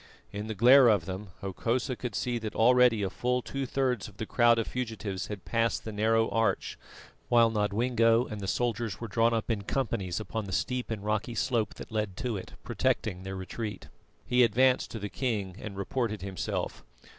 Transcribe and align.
In 0.33 0.47
the 0.47 0.55
glare 0.55 0.87
of 0.87 1.05
them, 1.05 1.27
Hokosa 1.41 1.95
could 1.95 2.15
see 2.15 2.39
that 2.39 2.55
already 2.55 3.03
a 3.03 3.09
full 3.11 3.43
two 3.43 3.67
thirds 3.67 4.07
of 4.07 4.17
the 4.17 4.25
crowd 4.25 4.57
of 4.57 4.65
fugitives 4.65 5.27
had 5.27 5.45
passed 5.45 5.85
the 5.85 5.91
narrow 5.91 6.27
arch; 6.31 6.75
while 7.29 7.51
Nodwengo 7.51 8.25
and 8.25 8.41
the 8.41 8.47
soldiers 8.47 8.99
were 8.99 9.07
drawn 9.07 9.31
up 9.31 9.51
in 9.51 9.61
companies 9.61 10.19
upon 10.19 10.45
the 10.45 10.53
steep 10.53 10.89
and 10.89 11.05
rocky 11.05 11.35
slope 11.35 11.75
that 11.75 11.91
led 11.91 12.17
to 12.17 12.35
it, 12.35 12.53
protecting 12.63 13.21
their 13.21 13.35
retreat. 13.35 13.89
He 14.25 14.43
advanced 14.43 14.89
to 14.89 14.97
the 14.97 15.07
king 15.07 15.55
and 15.61 15.77
reported 15.77 16.23
himself. 16.23 16.83